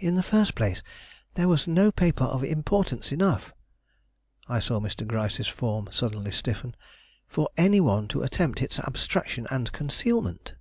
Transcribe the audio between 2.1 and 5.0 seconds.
of importance enough" I saw